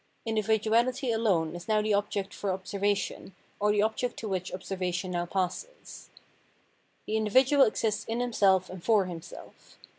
[0.25, 5.11] Individuahty alone is now the object for observa tion, or the object to which observation
[5.11, 6.09] now passes.
[7.05, 9.77] The individual exists in himself and for himself.